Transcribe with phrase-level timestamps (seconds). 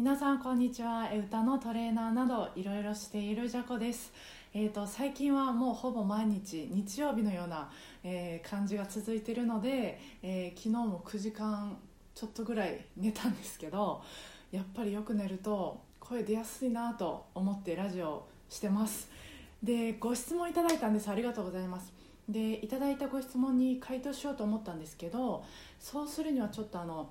[0.00, 1.10] 皆さんこんにちは。
[1.12, 4.10] 歌のトレーナーなどいろいろしているじゃこです。
[4.54, 7.70] えーと、最近はもうほぼ毎日日曜日のような、
[8.02, 11.76] えー、感じが続いているので、えー、昨日も9時間
[12.14, 14.02] ちょっとぐらい寝たんですけど
[14.50, 19.10] やっぱりよく寝ると声出やすいなと思ってラジオしてます。
[19.62, 21.10] でご質問いただいたんです。
[21.10, 21.92] ありがとうございます。
[22.26, 25.44] でいただいたご質問に回答しようと思ったんですけど
[25.78, 27.10] そうするにはちょっとあの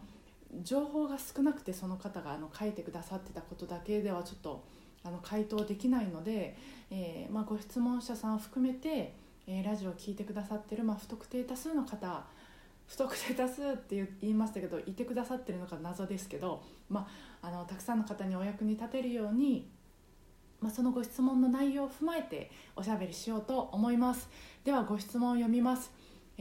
[0.64, 4.64] 情報が少なくてその方があの書いてくださってたことだけではちょっと
[5.04, 6.58] あの回答できないので、
[6.92, 9.14] えーまあ、ご質問者さんを含めて、
[9.48, 12.26] えー、ラジオを聴いてくださってる、まあ、不特定多数の方
[12.88, 17.08] 不特定多数って言いましたけどいてくださってるのか謎ですけど、ま
[17.42, 19.70] あ、あのたくさんの方にお役に立てるように、
[20.60, 24.28] まあ、そのご質問の内容を踏まえておしゃべりしようと思います。
[24.66, 25.92] ではご質問を読みます。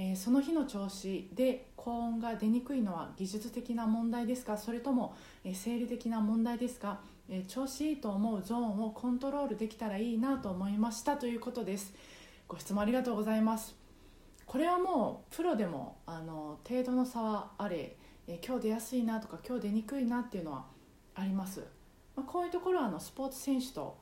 [0.00, 4.56] えー、その日の調子で高音が出にくいのは技術的な問題ですか？
[4.56, 11.92] それとも、えー、生理的な問題ですか、えー、調子いいと思うゾーンをコントロールできたらいいなと思いましたということです。
[12.46, 13.74] ご質問ありがとうございます。
[14.46, 17.96] これはもうプロでもあの程度の差はあれ、
[18.28, 20.64] え今日出やすいなとか今日出にくいなっていうのは
[21.16, 21.64] あります、
[22.14, 23.98] まあ、こういうところはあのスポーツ選手と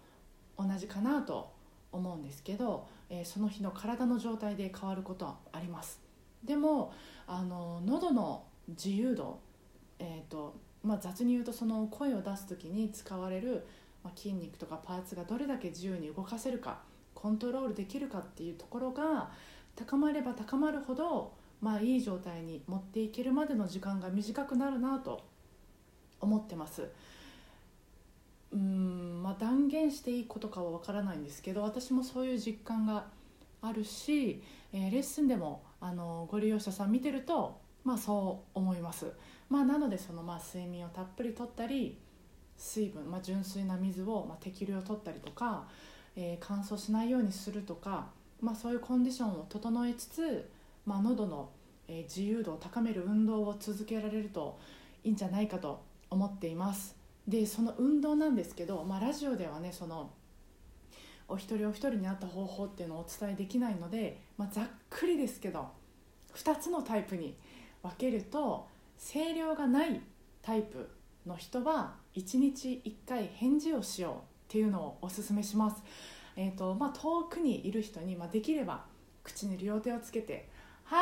[0.58, 1.50] 同じかなと
[1.90, 6.00] 思うんですけど、えー、その日の体の状態で変わることはあります
[6.44, 6.92] でも
[7.26, 9.38] あの喉の自由度、
[9.98, 13.66] えーとまあ、雑に言うとその声を出す時に使われる、
[14.04, 16.78] ま、筋肉とかパーツがどれだけ自由に動かせるか
[17.14, 19.30] コントロールできるかっていうところが
[19.74, 25.22] 高まれば高まるほど、まあ、いい状態に持っていけるまでの時間が短くなるなと
[26.20, 26.88] 思ってます。
[28.52, 33.06] うんまあ、断言していいことかは分からないんですけど私もそういう実感が
[33.60, 39.06] あるし、えー、レッスンでもあのご利用者さん見てると、まあ、そう思います、
[39.50, 41.98] まあ、なのでその、まあ、睡眠をたっぷりとったり
[42.56, 45.64] 水分、まあ、純粋な水を、まあ、適量とったりとか、
[46.14, 48.06] えー、乾燥しないようにするとか、
[48.40, 50.50] まあ、そういうコンディションを整えつつ、
[50.86, 51.50] まあ、喉の、
[51.88, 54.58] えー、自由度を高める運動を続けられると
[55.04, 56.96] いいんじゃないかと思っています。
[57.26, 60.10] でその運動なんですけど、まあ、ラジオではねその
[61.28, 65.68] お一人お一人に合った方法っていうのをお伝えできないので、まあ、ざっくりですけど
[66.34, 67.36] 2つのタイプに
[67.82, 70.00] 分けると声量がない
[70.42, 70.88] タイプ
[71.26, 75.82] の人は1日1回返事をしようっていうのをおすすめします。
[76.36, 78.84] えーとまあ、遠くにいる人に、まあ、できれば
[79.24, 80.48] 口に両手をつけて
[80.84, 80.96] 「は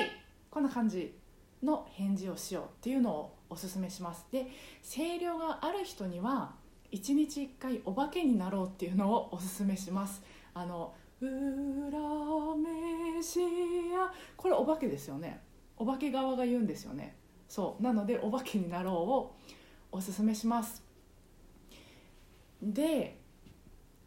[0.00, 0.10] ーい!」
[0.50, 1.14] こんな感じ
[1.62, 4.26] の返事をしようっていうのをおすすめします。
[4.30, 4.46] で
[4.82, 6.54] 声量がある人には
[6.92, 10.22] 1日1回お化けになろうっていうのをおすすめします。
[10.54, 11.98] あの「うら
[12.56, 15.42] めしや」これお化けですよね。
[15.76, 17.16] お化け側が言うんですよね。
[17.48, 17.82] そう。
[17.82, 19.34] なのでお化けになろうを
[19.92, 20.84] おすすめします。
[22.62, 23.18] で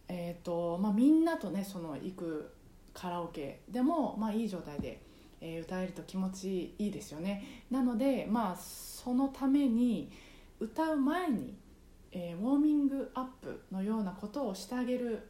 [0.07, 2.53] えーとまあ、みんなとねその行く
[2.93, 5.01] カラオケでも、まあ、いい状態で
[5.43, 10.09] え、歌えると気持ちいいですよねなのでまあそのために
[10.59, 11.53] 歌う前に、
[12.11, 15.27] えー、ウォーミングアップのようなことをしてあげる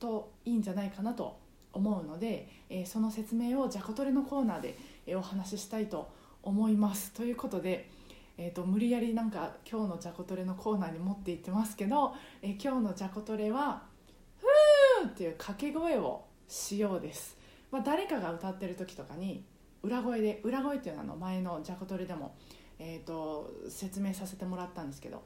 [0.00, 1.38] といいんじゃないかなと
[1.72, 4.76] 思うので、えー、その説明をじゃこトレのコーナーで、
[5.06, 6.10] えー、お話ししたいと
[6.42, 7.88] 思いますということで、
[8.36, 13.82] えーと、無理やりなんか今日のじゃこトレのコーナーに持っていってますけど、えー、今日のじゃこトレは
[14.40, 17.41] 「ふー!」っていう掛け声をしようです
[17.72, 19.44] まあ、誰かが歌ってる時とかに
[19.82, 22.36] 裏声で裏声っていうのはの前のジャコトレでも、
[22.78, 25.22] えーと、説明させてもらったんですけど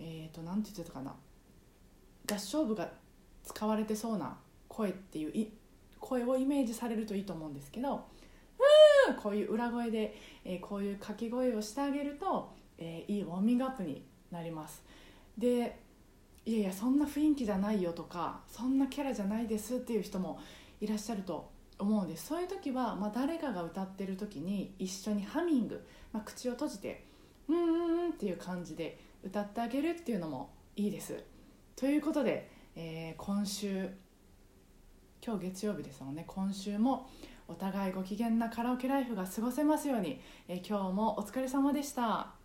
[0.00, 1.14] えっ、ー、と何て言ってたかな。
[2.28, 2.90] 合唱部が
[3.44, 4.36] 使われてそうな
[4.68, 5.52] 声っていうい
[6.00, 8.04] 声をイメージされるといいと思うんですけど
[9.22, 14.82] こういう裏声で、えー、こういう掛け声をしてあげると、えー、いいウォーミングアップになります。
[15.36, 15.78] で
[16.44, 20.40] いやいやそんな雰囲気じゃないよとかそんなキャラじゃないですっていう人も
[20.82, 21.48] いらっしゃると
[21.78, 27.04] 思うんですそういう時は、まあ、誰かが歌ってる時に一緒にハミング、まあ、口を閉じて
[27.48, 31.22] 「うんうん」っていう感じで歌ってあげるっていうのもいいです。
[31.76, 33.90] ということで、えー、今週
[35.24, 37.08] 今日月曜日ですもんね今週も
[37.46, 42.41] お互いご機嫌なカラオケライフが過ごせますように、えー、今日もお疲れ様でした。